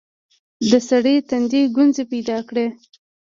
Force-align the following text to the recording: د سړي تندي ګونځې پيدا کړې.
د 0.69 0.71
سړي 0.89 1.15
تندي 1.29 1.61
ګونځې 1.75 2.03
پيدا 2.11 2.37
کړې. 2.49 2.67